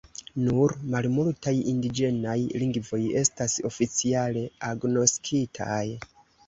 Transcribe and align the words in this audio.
Nur 0.43 0.71
malmultaj 0.95 1.53
indiĝenaj 1.73 2.35
lingvoj 2.65 2.99
estas 3.23 3.59
oficiale 3.73 4.49
agnoskitaj. 4.75 5.83